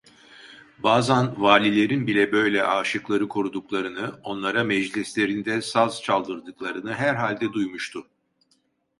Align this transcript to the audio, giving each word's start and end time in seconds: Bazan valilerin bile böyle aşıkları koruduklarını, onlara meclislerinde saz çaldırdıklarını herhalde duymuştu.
Bazan 0.79 1.41
valilerin 1.41 2.07
bile 2.07 2.31
böyle 2.31 2.63
aşıkları 2.63 3.27
koruduklarını, 3.27 4.19
onlara 4.23 4.63
meclislerinde 4.63 5.61
saz 5.61 6.01
çaldırdıklarını 6.03 6.93
herhalde 6.93 7.53
duymuştu. 7.53 8.07